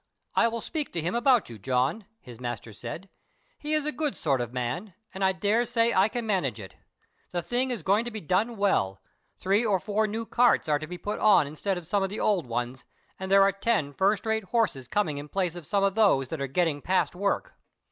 [0.33, 3.07] "I will speak to him about you, John," his master said;
[3.59, 6.73] "he is a good sort of man, and I daresay I can manage it.
[7.29, 8.99] The thing is going to be done well.
[9.37, 12.19] Three or four new carts are to be put on instead of some of the
[12.19, 12.83] old ones,
[13.19, 16.41] and there are ten first rate horses coming in place of some of those that
[16.41, 17.53] are getting past work.